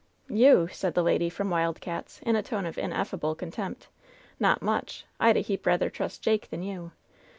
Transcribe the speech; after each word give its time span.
"You!" 0.31 0.67
said 0.71 0.95
the 0.95 1.03
lady 1.03 1.29
from 1.29 1.51
Wild 1.51 1.79
Cats', 1.79 2.21
in 2.23 2.35
a 2.35 2.41
tone 2.41 2.65
of 2.65 2.75
in 2.79 2.89
effable 2.89 3.37
contempt. 3.37 3.87
"Not 4.39 4.63
much! 4.63 5.05
I'd 5.19 5.37
a 5.37 5.41
heap 5.41 5.63
rather 5.67 5.91
trust 5.91 6.23
Jake 6.23 6.49
than 6.49 6.63
you 6.63 6.93